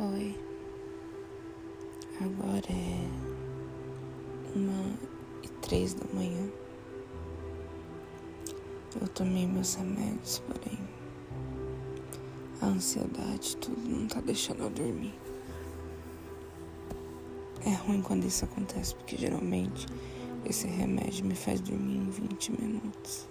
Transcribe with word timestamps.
Oi. 0.00 0.32
Agora 2.20 2.66
é 2.70 4.56
uma 4.56 4.96
e 5.42 5.48
três 5.60 5.92
da 5.92 6.04
manhã. 6.14 6.48
Eu 9.00 9.08
tomei 9.08 9.44
meus 9.44 9.74
remédios, 9.74 10.40
porém 10.46 10.78
a 12.62 12.66
ansiedade, 12.66 13.56
tudo 13.56 13.80
não 13.88 14.06
tá 14.06 14.20
deixando 14.20 14.62
eu 14.62 14.70
dormir. 14.70 15.18
É 17.66 17.74
ruim 17.74 18.00
quando 18.00 18.24
isso 18.24 18.44
acontece, 18.44 18.94
porque 18.94 19.16
geralmente 19.16 19.84
esse 20.44 20.68
remédio 20.68 21.24
me 21.24 21.34
faz 21.34 21.60
dormir 21.60 21.96
em 21.96 22.08
20 22.08 22.52
minutos. 22.52 23.28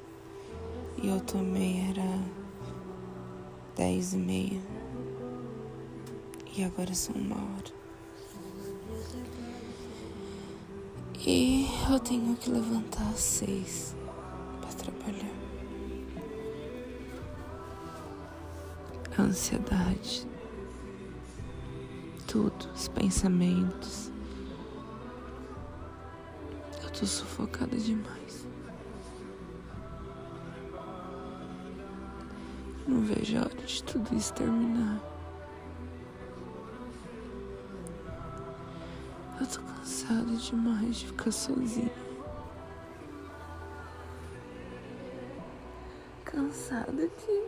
E 1.01 1.07
eu 1.07 1.21
tomei 1.21 1.79
era 1.91 2.19
dez 3.73 4.13
e 4.13 4.17
meia. 4.17 4.86
E 6.57 6.63
agora 6.63 6.91
são 6.95 7.13
uma 7.13 7.35
hora. 7.35 7.71
E 11.23 11.67
eu 11.87 11.99
tenho 11.99 12.35
que 12.35 12.49
levantar 12.49 13.07
às 13.09 13.19
seis 13.19 13.95
para 14.59 14.69
trabalhar. 14.71 15.37
A 19.15 19.21
ansiedade, 19.21 20.27
tudo, 22.25 22.67
os 22.73 22.87
pensamentos. 22.87 24.11
Eu 26.83 26.89
tô 26.89 27.05
sufocada 27.05 27.77
demais. 27.77 28.47
Não 32.87 33.01
vejo 33.01 33.37
a 33.37 33.41
hora 33.41 33.61
de 33.61 33.83
tudo 33.83 34.15
isso 34.15 34.33
terminar. 34.33 35.16
Eu 39.39 39.45
tô 39.45 39.61
cansada 39.61 40.35
demais 40.35 40.95
de 40.95 41.07
ficar 41.07 41.31
sozinha. 41.31 41.91
Cansada 46.25 47.07
de 47.07 47.43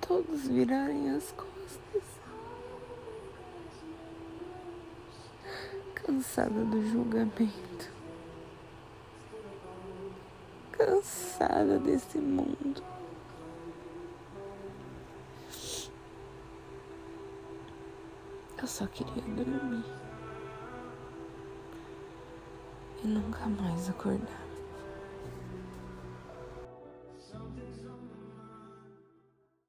todos 0.00 0.48
virarem 0.48 1.10
as 1.10 1.30
costas. 1.30 2.02
Cansada 5.94 6.64
do 6.64 6.90
julgamento. 6.90 7.92
Cansada 10.72 11.78
desse 11.78 12.18
mundo. 12.18 12.82
Eu 18.60 18.66
só 18.66 18.86
queria 18.88 19.22
dormir 19.22 19.84
e 23.04 23.06
nunca 23.06 23.46
mais 23.46 23.88
acordar. 23.88 24.45